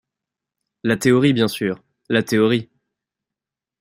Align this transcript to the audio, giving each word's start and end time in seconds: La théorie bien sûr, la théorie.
La 0.81 0.97
théorie 0.97 1.31
bien 1.31 1.47
sûr, 1.47 1.83
la 2.09 2.23
théorie. 2.23 2.71